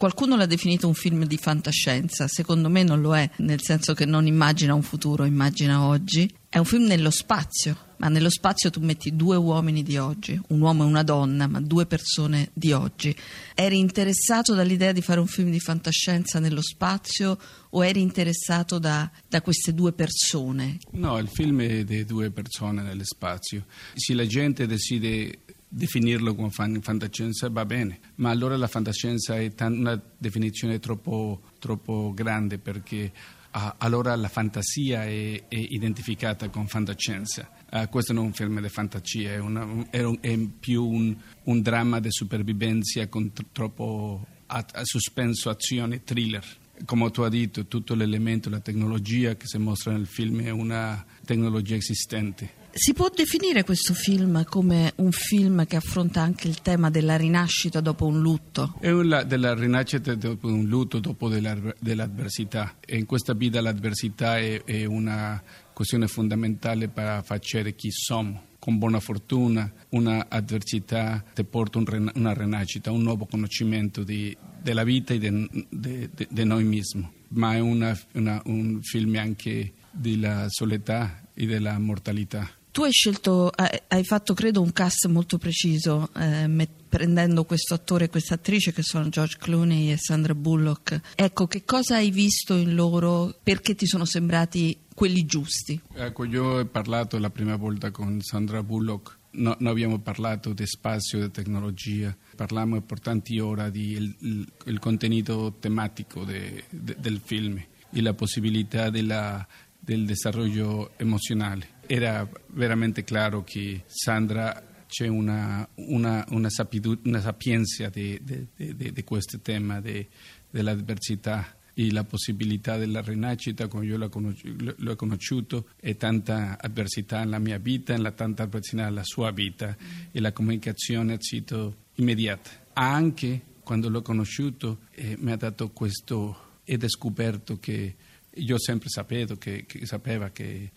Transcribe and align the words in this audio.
Qualcuno 0.00 0.34
l'ha 0.34 0.46
definito 0.46 0.86
un 0.86 0.94
film 0.94 1.26
di 1.26 1.36
fantascienza, 1.36 2.26
secondo 2.26 2.70
me 2.70 2.82
non 2.82 3.02
lo 3.02 3.14
è, 3.14 3.28
nel 3.40 3.60
senso 3.60 3.92
che 3.92 4.06
non 4.06 4.26
immagina 4.26 4.72
un 4.72 4.80
futuro, 4.80 5.26
immagina 5.26 5.84
oggi. 5.84 6.26
È 6.48 6.56
un 6.56 6.64
film 6.64 6.86
nello 6.86 7.10
spazio, 7.10 7.76
ma 7.98 8.08
nello 8.08 8.30
spazio 8.30 8.70
tu 8.70 8.80
metti 8.80 9.14
due 9.14 9.36
uomini 9.36 9.82
di 9.82 9.98
oggi, 9.98 10.40
un 10.48 10.60
uomo 10.62 10.84
e 10.84 10.86
una 10.86 11.02
donna, 11.02 11.46
ma 11.46 11.60
due 11.60 11.84
persone 11.84 12.48
di 12.54 12.72
oggi. 12.72 13.14
Eri 13.54 13.78
interessato 13.78 14.54
dall'idea 14.54 14.92
di 14.92 15.02
fare 15.02 15.20
un 15.20 15.26
film 15.26 15.50
di 15.50 15.60
fantascienza 15.60 16.38
nello 16.38 16.62
spazio 16.62 17.38
o 17.68 17.84
eri 17.84 18.00
interessato 18.00 18.78
da, 18.78 19.08
da 19.28 19.42
queste 19.42 19.74
due 19.74 19.92
persone? 19.92 20.78
No, 20.92 21.18
il 21.18 21.28
film 21.28 21.60
è 21.60 21.84
di 21.84 22.06
due 22.06 22.30
persone 22.30 22.80
nello 22.80 23.04
spazio. 23.04 23.66
Se 23.94 24.14
la 24.14 24.24
gente 24.24 24.66
decide 24.66 25.40
definirlo 25.72 26.34
come 26.34 26.50
fantascienza 26.50 27.48
va 27.48 27.64
bene, 27.64 28.00
ma 28.16 28.30
allora 28.30 28.56
la 28.56 28.66
fantascienza 28.66 29.36
è 29.36 29.52
una 29.60 30.00
definizione 30.18 30.80
troppo, 30.80 31.42
troppo 31.60 32.12
grande 32.12 32.58
perché 32.58 33.12
uh, 33.54 33.74
allora 33.78 34.16
la 34.16 34.28
fantasia 34.28 35.04
è, 35.04 35.46
è, 35.46 35.56
identificata 35.56 36.48
con 36.48 36.66
fantascienza. 36.66 37.48
Uh, 37.70 37.88
questo 37.88 38.12
non 38.12 38.24
è 38.24 38.26
un 38.26 38.32
film 38.32 38.60
di 38.60 38.68
fantasia, 38.68 39.30
è, 39.30 39.38
una, 39.38 39.86
è, 39.90 40.02
un, 40.02 40.18
è 40.20 40.36
più 40.36 40.84
un, 40.84 41.16
un, 41.44 41.62
dramma 41.62 42.00
di 42.00 42.10
supervivenza 42.10 43.06
con 43.06 43.32
tr- 43.32 43.46
troppo 43.52 44.26
a, 44.46 44.66
a 44.72 44.84
suspenso, 44.84 45.50
azione, 45.50 46.02
thriller. 46.02 46.44
Come 46.84 47.10
tu 47.10 47.20
hai 47.20 47.30
detto, 47.30 47.66
tutto 47.66 47.94
l'elemento, 47.94 48.50
la 48.50 48.60
tecnologia 48.60 49.36
che 49.36 49.46
si 49.46 49.58
mostra 49.58 49.92
nel 49.92 50.06
film 50.06 50.42
è 50.42 50.50
una 50.50 51.04
tecnologia 51.24 51.76
esistente 51.76 52.58
si 52.72 52.92
può 52.92 53.08
definire 53.08 53.64
questo 53.64 53.94
film 53.94 54.44
come 54.44 54.92
un 54.96 55.10
film 55.12 55.66
che 55.66 55.76
affronta 55.76 56.22
anche 56.22 56.48
il 56.48 56.62
tema 56.62 56.90
della 56.90 57.16
rinascita 57.16 57.80
dopo 57.80 58.06
un 58.06 58.20
lutto? 58.20 58.76
È 58.80 58.90
una 58.90 59.22
della 59.22 59.54
rinascita 59.54 60.14
dopo 60.14 60.48
un 60.48 60.66
lutto, 60.66 60.98
dopo 60.98 61.28
della, 61.28 61.56
dell'avversità. 61.78 62.76
In 62.88 63.06
questa 63.06 63.34
vita 63.34 63.60
l'avversità 63.60 64.38
è, 64.38 64.62
è 64.64 64.84
una 64.84 65.42
questione 65.72 66.06
fondamentale 66.06 66.88
per 66.88 67.22
fare 67.24 67.74
chi 67.74 67.90
siamo 67.90 68.48
con 68.60 68.78
buona 68.78 69.00
fortuna, 69.00 69.72
una 69.90 70.26
avversità 70.28 71.24
ti 71.34 71.42
porta 71.44 71.78
un, 71.78 72.12
una 72.14 72.34
rinascita, 72.34 72.92
un 72.92 73.02
nuovo 73.02 73.24
conoscimento 73.24 74.04
di, 74.04 74.36
della 74.62 74.84
vita 74.84 75.14
e 75.14 75.18
di 75.18 76.44
noi 76.44 76.64
mesmi. 76.64 77.10
Ma 77.28 77.54
è 77.54 77.58
una, 77.58 77.98
una, 78.12 78.40
un 78.44 78.80
film 78.82 79.16
anche 79.16 79.72
della 79.90 80.46
soledad 80.48 81.28
e 81.34 81.46
della 81.46 81.78
mortalità. 81.78 82.48
Tu 82.80 82.86
hai 82.86 82.92
scelto, 82.92 83.50
hai 83.88 84.04
fatto 84.04 84.32
credo 84.32 84.62
un 84.62 84.72
cast 84.72 85.06
molto 85.08 85.36
preciso, 85.36 86.08
eh, 86.16 86.46
met- 86.46 86.84
prendendo 86.88 87.44
questo 87.44 87.74
attore 87.74 88.06
e 88.06 88.08
questa 88.08 88.36
attrice 88.36 88.72
che 88.72 88.82
sono 88.82 89.10
George 89.10 89.36
Clooney 89.38 89.90
e 89.90 89.98
Sandra 89.98 90.34
Bullock. 90.34 90.98
Ecco, 91.14 91.46
che 91.46 91.62
cosa 91.66 91.96
hai 91.96 92.10
visto 92.10 92.54
in 92.54 92.74
loro 92.74 93.36
perché 93.42 93.74
ti 93.74 93.84
sono 93.84 94.06
sembrati 94.06 94.78
quelli 94.94 95.26
giusti? 95.26 95.78
Ecco, 95.92 96.24
io 96.24 96.58
ho 96.58 96.64
parlato 96.64 97.18
la 97.18 97.28
prima 97.28 97.56
volta 97.56 97.90
con 97.90 98.22
Sandra 98.22 98.62
Bullock. 98.62 99.18
No, 99.32 99.54
non 99.58 99.70
abbiamo 99.70 99.98
parlato 99.98 100.54
di 100.54 100.64
spazio, 100.64 101.20
di 101.20 101.30
tecnologia, 101.30 102.16
parliamo 102.34 102.80
per 102.80 103.00
tanti 103.00 103.38
ore 103.40 103.70
del 103.70 104.78
contenuto 104.78 105.54
tematico 105.60 106.24
de, 106.24 106.64
de, 106.70 106.96
del 106.98 107.20
film 107.22 107.62
e 107.92 108.00
la 108.00 108.14
possibilità 108.14 108.88
della, 108.88 109.46
del 109.78 110.10
sviluppo 110.14 110.92
emozionale 110.96 111.78
era 111.92 112.24
veramente 112.52 113.02
chiaro 113.02 113.42
che 113.42 113.82
Sandra 113.86 114.84
c'è 114.86 115.08
una, 115.08 115.68
una, 115.74 116.24
una, 116.28 116.48
sapidu- 116.48 117.04
una 117.04 117.20
sapienza 117.20 117.88
di, 117.88 118.16
di, 118.22 118.46
di, 118.54 118.92
di, 118.92 119.02
questo 119.02 119.40
tema 119.40 119.80
dell'avversità 119.80 121.56
e 121.74 121.90
la 121.90 122.04
possibilità 122.04 122.76
della 122.76 123.00
rinascita 123.00 123.66
come 123.66 123.86
io 123.86 123.96
l'ho, 123.96 124.08
conosci- 124.08 124.54
l'ho, 124.76 124.94
conosciuto 124.94 125.70
e 125.80 125.96
tanta 125.96 126.56
avversità 126.60 127.18
nella 127.24 127.40
mia 127.40 127.58
vita 127.58 127.92
e 127.92 128.14
tanta 128.14 128.44
avversità 128.44 128.84
nella 128.84 129.02
sua 129.02 129.32
vita 129.32 129.76
e 130.12 130.20
la 130.20 130.30
comunicazione 130.30 131.14
è 131.14 131.16
stata 131.18 131.74
immediata. 131.96 132.50
Anche 132.74 133.42
quando 133.64 133.88
l'ho 133.88 134.02
conosciuto 134.02 134.82
eh, 134.92 135.16
mi 135.18 135.32
ha 135.32 135.36
dato 135.36 135.70
questo 135.70 136.60
ho 136.64 136.88
scoperto 136.88 137.58
che 137.58 137.96
io 138.34 138.58
sempre 138.58 138.88
sapevo 138.88 139.36
che, 139.36 139.64
che, 139.66 139.86
sapeva 139.86 140.30
che 140.30 140.70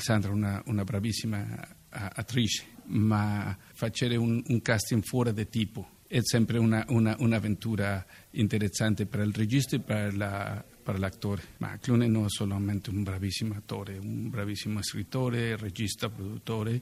Sandra 0.00 0.30
è 0.30 0.34
una, 0.34 0.62
una 0.66 0.84
bravissima 0.84 1.46
attrice, 1.88 2.64
ma 2.86 3.56
fare 3.72 4.16
un, 4.16 4.42
un, 4.46 4.62
casting 4.62 5.02
fuori 5.04 5.32
di 5.32 5.48
tipo 5.48 5.88
è 6.06 6.20
sempre 6.22 6.58
una, 6.58 6.84
una, 6.88 7.16
un'avventura 7.18 8.04
interessante 8.32 9.06
per 9.06 9.20
il 9.20 9.34
regista 9.34 9.76
e 9.76 9.80
per, 9.80 10.16
la, 10.16 10.64
per 10.82 10.98
l'attore. 10.98 11.42
Ma 11.58 11.76
Clooney 11.78 12.08
non 12.08 12.26
è 12.26 12.28
solamente 12.28 12.90
un 12.90 13.02
bravissimo 13.02 13.54
attore, 13.54 13.98
un 13.98 14.28
bravissimo 14.28 14.82
scrittore, 14.82 15.56
regista, 15.56 16.08
produttore 16.08 16.80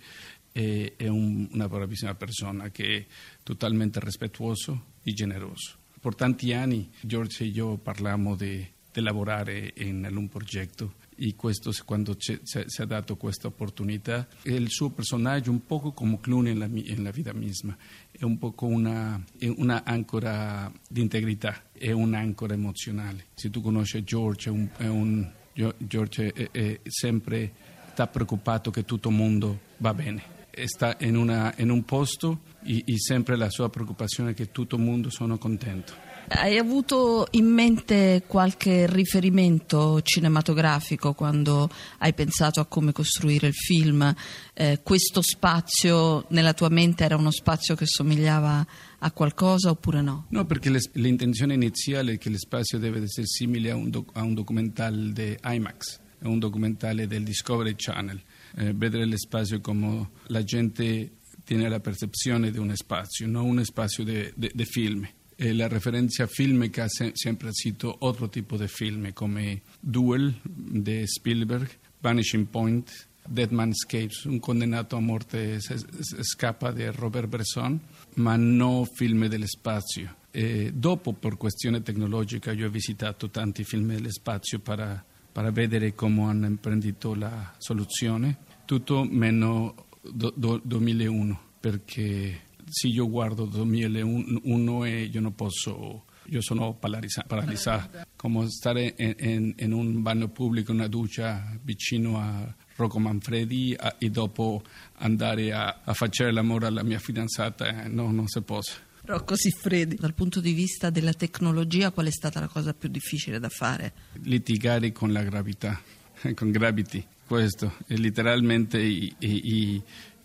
e 0.53 0.95
è 0.97 1.09
un, 1.09 1.49
una 1.53 1.69
bravissima 1.69 2.15
persona 2.15 2.71
che 2.71 2.97
è 2.97 3.07
totalmente 3.43 4.01
rispettoso 4.01 4.87
e 5.03 5.13
generoso. 5.13 5.79
Per 5.99 6.15
tanti 6.15 6.53
anni 6.53 6.91
George 7.01 7.45
e 7.45 7.47
io 7.47 7.79
parliamo 7.79 8.35
di, 8.35 8.67
di 8.93 9.01
lavorare 9.01 9.73
in 9.77 10.07
un 10.11 10.29
progetto 10.29 10.95
e 11.17 11.35
questo 11.37 11.71
quando 11.85 12.17
ci 12.17 12.41
è 12.43 12.87
dato 12.87 13.17
questa 13.17 13.49
opportunità. 13.49 14.27
Il 14.43 14.71
suo 14.71 14.91
personaggio 14.91 15.51
è 15.51 15.53
un 15.53 15.67
po' 15.67 15.93
come 15.93 16.19
Clooney 16.21 16.55
nella, 16.55 17.11
vita 17.11 17.33
misma, 17.33 17.77
è 18.11 18.25
un 18.25 18.39
po' 18.39 18.55
una, 18.61 19.23
una 19.57 19.85
ancora 19.85 20.71
di 20.89 21.01
integrità, 21.01 21.63
è 21.73 21.91
un'ancora 21.91 22.55
emozionale. 22.55 23.27
Se 23.35 23.51
tu 23.51 23.61
conosci 23.61 24.03
George, 24.05 24.49
è 24.49 24.53
un, 24.53 24.69
è 24.77 24.87
un, 24.87 25.31
George 25.79 26.33
è, 26.33 26.51
è 26.51 26.81
sempre 26.85 27.71
sta 27.93 28.07
preoccupato 28.07 28.71
che 28.71 28.85
tutto 28.85 29.11
il 29.11 29.15
mondo 29.15 29.61
va 29.79 29.93
bene. 29.95 30.41
Sta 30.65 30.97
in, 31.01 31.17
una, 31.17 31.55
in 31.59 31.71
un 31.71 31.85
posto 31.85 32.41
e, 32.63 32.83
e 32.87 32.99
sempre 32.99 33.37
la 33.37 33.51
sua 33.51 33.71
preoccupazione 33.71 34.31
è 34.31 34.35
che 34.35 34.51
tutto 34.51 34.77
il 34.77 34.83
mondo 34.83 35.11
sono 35.11 35.39
contento. 35.39 36.12
Hai 36.29 36.57
avuto 36.57 37.27
in 37.33 37.47
mente 37.47 38.25
qualche 38.27 38.87
riferimento 38.87 40.01
cinematografico 40.03 41.13
quando 41.13 41.69
hai 41.99 42.15
pensato 42.15 42.61
a 42.61 42.67
come 42.67 42.93
costruire 42.93 43.49
il 43.49 43.55
film? 43.55 44.15
Eh, 44.55 44.81
questo 44.83 45.21
spazio 45.21 46.25
nella 46.29 46.55
tua 46.55 46.69
mente 46.69 47.05
era 47.05 47.17
uno 47.17 47.31
spazio 47.31 47.75
che 47.75 47.87
somigliava 47.87 48.67
a 48.99 49.11
qualcosa 49.11 49.71
oppure 49.71 50.01
no? 50.01 50.27
No, 50.31 50.47
perché 50.47 50.71
l'intenzione 50.93 51.55
iniziale 51.55 52.15
è 52.15 52.19
che 52.19 52.31
lo 52.31 52.39
spazio 52.39 52.79
deve 52.79 53.03
essere 53.03 53.27
simile 53.27 53.71
a 53.71 53.77
un, 53.77 53.91
doc- 53.91 54.17
a 54.17 54.23
un 54.23 54.35
documentario 54.35 55.13
di 55.13 55.37
IMAX, 55.43 56.01
un 56.21 56.39
documentario 56.39 57.07
del 57.07 57.25
Discovery 57.25 57.75
Channel. 57.77 58.21
Eh, 58.57 58.73
vedere 58.73 59.07
lo 59.07 59.19
spazio 59.19 59.61
come 59.61 60.09
la 60.27 60.43
gente 60.45 61.19
tiene 61.45 61.69
la 61.69 61.81
percezione 61.81 62.51
di 62.51 62.59
uno 62.59 62.75
spazio, 62.77 63.27
non 63.27 63.47
un 63.47 63.65
spazio 63.65 64.05
di 64.05 64.65
film 64.65 65.07
eh, 65.43 65.53
la 65.55 65.67
referencia 65.67 66.29
filmica 66.29 66.87
se- 66.89 67.11
sempre 67.15 67.49
ha 67.49 67.53
sido 67.53 67.99
altro 68.01 68.29
tipo 68.29 68.57
di 68.57 68.69
film 68.69 69.13
come 69.13 69.63
Duel 69.81 70.33
di 70.43 71.03
Spielberg, 71.05 71.69
Vanishing 71.99 72.47
Point, 72.47 73.09
Dead 73.27 73.51
Man 73.51 73.71
Escapes, 73.71 74.25
un 74.25 74.39
condannato 74.39 74.95
a 74.95 75.01
morte 75.01 75.59
scappa 75.61 76.71
di 76.71 76.87
Robert 76.87 77.27
Bresson, 77.27 77.79
ma 78.15 78.37
non 78.37 78.87
film 78.87 79.27
dello 79.27 79.47
spazio. 79.47 80.17
E 80.31 80.73
dopo, 80.73 81.13
per 81.13 81.37
questione 81.37 81.83
tecnologica, 81.83 82.53
io 82.53 82.69
ho 82.69 82.71
visitato 82.71 83.29
tanti 83.29 83.65
film 83.65 83.89
dello 83.95 84.13
spazio 84.13 84.61
per, 84.61 85.05
per 85.33 85.51
vedere 85.51 85.93
come 85.95 86.23
hanno 86.23 86.47
imprendito 86.47 87.15
la 87.15 87.53
soluzione, 87.59 88.39
tutto 88.65 89.05
meno 89.05 89.87
do, 90.03 90.33
do, 90.37 90.61
2001, 90.63 91.41
perché 91.59 92.51
se 92.69 92.89
io 92.89 93.09
guardo 93.09 93.45
2001 93.45 94.85
e 94.85 95.03
io 95.05 95.21
non 95.21 95.35
posso, 95.35 96.05
io 96.27 96.41
sono 96.41 96.75
paralizzato, 96.75 97.89
come 98.17 98.49
stare 98.51 98.95
in, 98.97 99.15
in, 99.19 99.55
in, 99.59 99.73
un 99.73 100.03
bagno 100.03 100.29
pubblico, 100.29 100.73
una 100.73 100.89
doccia 100.89 101.57
vicino 101.63 102.19
a 102.19 102.55
Rocco 102.77 102.99
Manfredi 102.99 103.75
a, 103.79 103.97
e 103.99 104.11
dopo 104.11 104.63
andare 104.99 105.53
a, 105.53 105.81
a 105.85 105.93
fare 105.93 106.33
l'amore 106.33 106.67
alla 106.67 106.83
mia 106.83 106.99
fidanzata, 106.99 107.85
eh, 107.85 107.89
no, 107.89 108.11
non 108.11 108.27
si 108.27 108.41
può. 108.43 108.61
Rocco 109.05 109.35
Siffredi, 109.35 109.97
dal 109.97 110.15
punto 110.15 110.41
di 110.41 110.53
vista 110.53 110.89
della 110.89 111.13
tecnologia, 111.13 111.91
qual 111.91 112.07
è 112.07 112.11
stata 112.13 112.39
la 112.39 112.47
cosa 112.47 112.73
più 112.73 112.89
difficile 112.89 113.41
da 113.41 113.49
fare? 113.49 113.93
Litigare 114.23 114.93
con 114.93 115.13
la 115.13 115.25
gravità, 115.25 115.81
con 116.35 116.53
Gravity, 116.53 117.05
questo, 117.27 117.75
letteralmente 117.89 118.79
e, 118.79 119.13
e, 119.19 119.83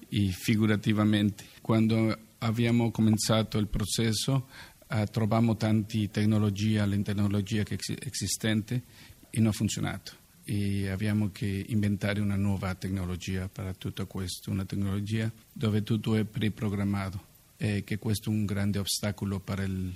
e 0.09 0.27
figurativamente. 0.27 1.45
Quando 1.59 2.15
abbiamo 2.39 2.91
cominciato 2.91 3.57
il 3.57 3.67
processo, 3.67 4.47
eh, 4.89 5.05
troviamo 5.07 5.55
tante 5.55 6.09
tecnologie, 6.09 6.85
le 6.85 7.01
tecnologie 7.01 7.65
esistenti 7.99 8.81
e 9.29 9.39
non 9.39 9.47
ha 9.47 9.51
funzionato. 9.51 10.25
E 10.43 10.87
abbiamo 10.87 11.29
che 11.31 11.65
inventare 11.67 12.21
una 12.21 12.37
nuova 12.37 12.73
tecnologia 12.75 13.49
per 13.49 13.75
tutto 13.77 14.07
questo, 14.07 14.49
una 14.49 14.63
tecnologia 14.63 15.29
dove 15.51 15.83
tutto 15.83 16.15
è 16.15 16.23
preprogrammato 16.23 17.25
e 17.57 17.83
che 17.83 17.97
questo 17.97 18.29
è 18.29 18.33
un 18.33 18.45
grande 18.45 18.79
ostacolo 18.79 19.39
per, 19.39 19.59
il, 19.59 19.91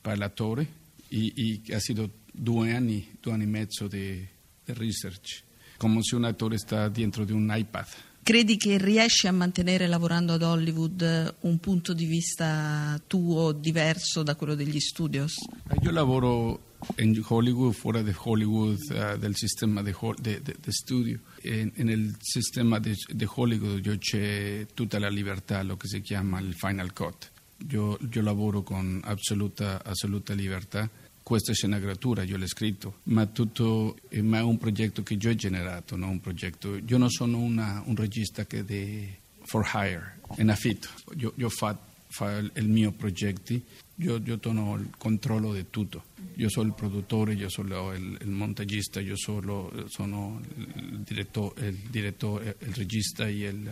per 0.00 0.18
l'attore 0.18 0.82
y, 1.10 1.62
y 1.68 1.72
ha 1.72 1.78
sido 1.78 2.10
due 2.32 2.74
anni, 2.74 3.16
due 3.20 3.32
anni 3.32 3.44
e 3.44 3.46
mezzo 3.46 3.86
di 3.86 4.26
research, 4.64 5.42
come 5.76 6.02
se 6.02 6.16
un 6.16 6.24
attore 6.24 6.58
sta 6.58 6.88
dentro 6.88 7.24
di 7.24 7.32
un 7.32 7.52
iPad. 7.54 7.86
Credi 8.24 8.56
che 8.56 8.78
riesci 8.78 9.26
a 9.26 9.32
mantenere 9.32 9.86
lavorando 9.86 10.32
ad 10.32 10.40
Hollywood 10.40 11.34
un 11.40 11.58
punto 11.58 11.92
di 11.92 12.06
vista 12.06 12.98
tuo 13.06 13.52
diverso 13.52 14.22
da 14.22 14.34
quello 14.34 14.54
degli 14.54 14.80
studios? 14.80 15.34
Io 15.82 15.90
lavoro 15.90 16.72
in 16.96 17.22
Hollywood, 17.22 17.74
fuori 17.74 18.02
di 18.02 18.14
Hollywood, 18.16 18.78
uh, 18.88 19.18
del 19.18 19.36
sistema 19.36 19.82
di 19.82 19.94
de, 20.20 20.40
de, 20.40 20.56
de 20.58 20.72
studio. 20.72 21.20
Nel 21.42 22.16
sistema 22.18 22.78
di 22.78 22.96
Hollywood 23.26 23.98
c'è 23.98 24.68
tutta 24.72 24.98
la 24.98 25.10
libertà, 25.10 25.62
lo 25.62 25.76
che 25.76 25.86
si 25.86 26.00
chiama 26.00 26.40
il 26.40 26.54
final 26.54 26.94
cut. 26.94 27.30
Io, 27.68 27.98
io 28.10 28.22
lavoro 28.22 28.62
con 28.62 29.02
assoluta, 29.04 29.84
assoluta 29.84 30.32
libertà 30.32 30.88
questa 31.24 31.52
sceneggiatura 31.52 32.22
io 32.22 32.36
l'ho 32.36 32.46
scritto, 32.46 33.00
ma, 33.04 33.26
tutto, 33.26 33.96
ma 34.20 34.38
è 34.38 34.42
un 34.42 34.58
progetto 34.58 35.02
che 35.02 35.14
io 35.14 35.30
ho 35.30 35.34
generato, 35.34 35.96
no? 35.96 36.16
progetto. 36.20 36.76
Io 36.76 36.98
non 36.98 37.10
sono 37.10 37.38
una, 37.38 37.82
un 37.86 37.96
regista 37.96 38.46
che 38.46 38.64
è 38.64 39.18
for 39.42 39.68
hire, 39.74 40.20
in 40.36 40.50
affitto. 40.50 40.88
Io, 41.16 41.32
io 41.36 41.48
faccio 41.48 41.92
fa 42.14 42.38
il 42.38 42.68
mio 42.68 42.92
progetto, 42.92 43.52
io, 43.96 44.22
io 44.24 44.38
ho 44.40 44.76
il 44.76 44.90
controllo 44.96 45.52
di 45.52 45.66
tutto. 45.68 46.04
Io 46.36 46.48
sono 46.48 46.68
il 46.68 46.74
produttore, 46.74 47.34
io 47.34 47.48
sono 47.48 47.92
il, 47.92 48.18
il 48.20 48.30
montagista, 48.30 49.00
io 49.00 49.16
sono, 49.16 49.72
sono 49.88 50.40
il, 50.54 51.00
direttore, 51.00 51.66
il, 51.66 51.74
direttore, 51.90 52.56
il 52.60 52.72
regista 52.72 53.26
e 53.26 53.32
il, 53.32 53.68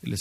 il, 0.00 0.16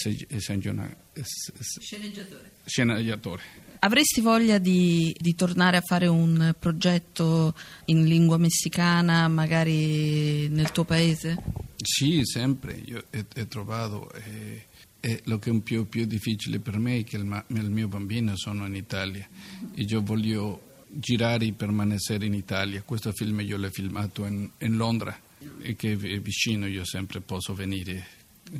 sceneggiatore. 1.79 2.51
sceneggiatore. 2.65 3.43
Avresti 3.79 4.21
voglia 4.21 4.57
di, 4.57 5.15
di, 5.19 5.35
tornare 5.35 5.77
a 5.77 5.81
fare 5.81 6.07
un 6.07 6.55
progetto 6.57 7.53
in 7.85 8.05
lingua 8.05 8.37
messicana, 8.37 9.27
magari 9.27 10.47
nel 10.49 10.71
tuo 10.71 10.83
paese? 10.83 11.37
Sì, 11.75 12.21
sempre. 12.23 12.81
Io 12.85 13.03
ho 13.11 13.47
trovato. 13.47 14.11
Eh, 14.13 14.65
eh, 14.99 15.21
lo 15.25 15.37
che 15.37 15.49
è 15.49 15.53
un 15.53 15.61
più, 15.61 15.87
più, 15.87 16.05
difficile 16.05 16.59
per 16.59 16.79
me 16.79 16.97
è 16.97 17.03
che 17.03 17.17
il, 17.17 17.43
il 17.49 17.69
mio 17.69 17.87
bambino 17.87 18.35
sono 18.35 18.65
in 18.65 18.73
Italia 18.73 19.27
e 19.75 19.83
io 19.83 20.01
voglio 20.01 20.85
girare 20.89 21.45
e 21.45 21.53
permanere 21.53 22.25
in 22.25 22.33
Italia. 22.33 22.81
Questo 22.81 23.11
film 23.11 23.41
io 23.41 23.57
l'ho 23.57 23.69
filmato 23.69 24.25
in, 24.25 24.49
in 24.57 24.75
Londra 24.75 25.17
e 25.61 25.75
che 25.75 25.91
è 25.91 26.19
vicino, 26.19 26.65
io 26.65 26.83
sempre 26.83 27.21
posso 27.21 27.53
venire, 27.53 28.05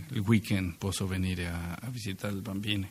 il 0.09 0.19
weekend 0.19 0.75
posso 0.77 1.07
venire 1.07 1.47
a, 1.47 1.77
a 1.79 1.89
visitare 1.89 2.33
il 2.33 2.41
bambino. 2.41 2.89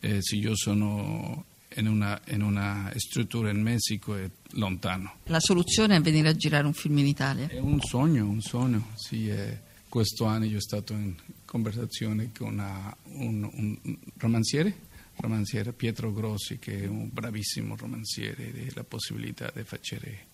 Eh, 0.00 0.20
se 0.20 0.36
io 0.36 0.54
sono 0.54 1.44
in 1.76 1.88
una, 1.88 2.20
in 2.28 2.42
una, 2.42 2.92
struttura 2.96 3.50
in 3.50 3.60
Messico 3.60 4.16
è 4.16 4.28
lontano. 4.52 5.16
La 5.24 5.40
soluzione 5.40 5.96
è 5.96 6.00
venire 6.00 6.28
a 6.28 6.34
girare 6.34 6.66
un 6.66 6.72
film 6.72 6.98
in 6.98 7.06
Italia? 7.06 7.48
È 7.48 7.58
un 7.58 7.80
sogno, 7.80 8.26
un 8.26 8.40
sogno, 8.40 8.88
sì. 8.94 9.28
È, 9.28 9.60
questo 9.88 10.24
anno 10.24 10.44
io 10.44 10.60
sono 10.60 10.82
stato 10.82 10.92
in 10.92 11.14
conversazione 11.44 12.30
con 12.36 12.48
una, 12.48 12.94
un, 13.12 13.48
un 13.50 13.96
romanziere, 14.18 14.74
romanziere, 15.16 15.72
Pietro 15.72 16.12
Grossi, 16.12 16.58
che 16.58 16.82
è 16.82 16.86
un 16.86 17.08
bravissimo 17.10 17.76
romanziere 17.76 18.52
e 18.52 18.70
la 18.74 18.84
possibilità 18.84 19.50
di 19.54 19.62
fare 19.64 20.26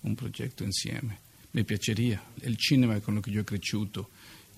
un 0.00 0.14
progetto 0.14 0.64
insieme. 0.64 1.18
Mi 1.52 1.64
piacerebbe. 1.64 2.20
Il 2.42 2.56
cinema 2.56 2.96
è 2.96 3.00
quello 3.00 3.20
che 3.20 3.30
io 3.30 3.42
ho 3.42 3.44
cresciuto 3.44 4.10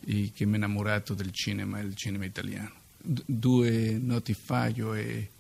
che 0.05 0.45
mi 0.45 0.53
ho 0.53 0.57
innamorato 0.57 1.15
del 1.15 1.33
cinema, 1.33 1.81
il 1.81 1.95
cinema 1.95 2.25
italiano. 2.25 2.73
D- 2.97 3.23
due 3.27 3.99
notti 4.01 4.35
fa 4.35 4.67
io 4.69 4.95
e 4.95 5.31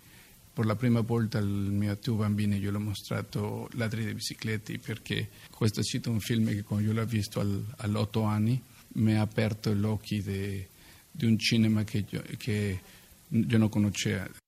per 0.53 0.64
la 0.64 0.76
prima 0.76 1.00
volta 1.00 1.38
al 1.38 1.47
mio 1.47 1.97
tuo 1.99 2.14
bambino 2.14 2.55
io 2.55 2.70
l'ho 2.70 2.81
mostrato 2.81 3.69
Ladri 3.73 4.06
di 4.06 4.14
biciclette 4.14 4.79
perché 4.79 5.29
questo 5.50 5.81
è 5.81 5.82
stato 5.82 6.11
un 6.11 6.20
film 6.20 6.49
che 6.49 6.62
quando 6.62 6.87
io 6.87 6.94
l'ho 6.94 7.05
visto 7.05 7.41
al, 7.41 7.62
all'otto 7.79 8.23
anni 8.23 8.58
mi 8.94 9.14
ha 9.14 9.20
aperto 9.20 9.75
gli 9.75 9.85
occhi 9.85 10.23
di 10.23 11.26
un 11.26 11.38
cinema 11.38 11.85
che 11.85 12.05
io, 12.08 12.23
che 12.38 12.81
io 13.29 13.58
non 13.58 13.69
conoscevo. 13.69 14.45